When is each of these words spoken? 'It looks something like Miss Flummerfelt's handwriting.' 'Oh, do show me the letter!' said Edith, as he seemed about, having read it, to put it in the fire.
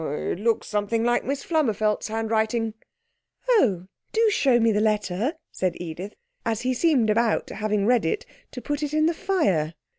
'It 0.03 0.39
looks 0.39 0.67
something 0.67 1.03
like 1.03 1.23
Miss 1.23 1.43
Flummerfelt's 1.43 2.07
handwriting.' 2.07 2.73
'Oh, 3.47 3.85
do 4.11 4.29
show 4.31 4.59
me 4.59 4.71
the 4.71 4.79
letter!' 4.81 5.33
said 5.51 5.77
Edith, 5.79 6.15
as 6.43 6.61
he 6.61 6.73
seemed 6.73 7.11
about, 7.11 7.51
having 7.51 7.85
read 7.85 8.03
it, 8.03 8.25
to 8.49 8.63
put 8.63 8.81
it 8.81 8.95
in 8.95 9.05
the 9.05 9.13
fire. 9.13 9.75